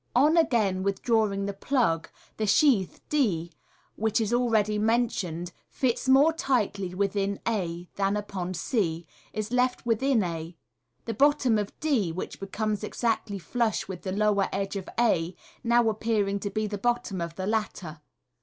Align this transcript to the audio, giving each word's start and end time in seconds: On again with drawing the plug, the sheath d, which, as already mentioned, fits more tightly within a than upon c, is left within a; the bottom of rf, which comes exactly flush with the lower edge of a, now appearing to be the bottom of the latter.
On 0.15 0.35
again 0.35 0.81
with 0.81 1.03
drawing 1.03 1.45
the 1.45 1.53
plug, 1.53 2.09
the 2.37 2.47
sheath 2.47 3.01
d, 3.07 3.51
which, 3.95 4.19
as 4.19 4.33
already 4.33 4.79
mentioned, 4.79 5.51
fits 5.69 6.09
more 6.09 6.33
tightly 6.33 6.95
within 6.95 7.39
a 7.47 7.87
than 7.97 8.17
upon 8.17 8.55
c, 8.55 9.05
is 9.31 9.51
left 9.51 9.85
within 9.85 10.23
a; 10.23 10.57
the 11.05 11.13
bottom 11.13 11.59
of 11.59 11.79
rf, 11.81 12.15
which 12.15 12.39
comes 12.51 12.83
exactly 12.83 13.37
flush 13.37 13.87
with 13.87 14.01
the 14.01 14.11
lower 14.11 14.49
edge 14.51 14.75
of 14.75 14.89
a, 14.99 15.35
now 15.63 15.87
appearing 15.87 16.39
to 16.39 16.49
be 16.49 16.65
the 16.65 16.79
bottom 16.79 17.21
of 17.21 17.35
the 17.35 17.45
latter. 17.45 18.01